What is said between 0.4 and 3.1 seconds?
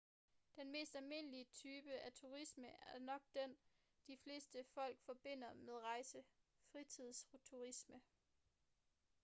den mest almindelige type af turisme er